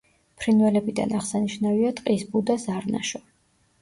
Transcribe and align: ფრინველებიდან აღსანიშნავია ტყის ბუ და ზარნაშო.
ფრინველებიდან 0.43 1.13
აღსანიშნავია 1.19 1.93
ტყის 2.01 2.25
ბუ 2.33 2.43
და 2.51 2.57
ზარნაშო. 2.67 3.27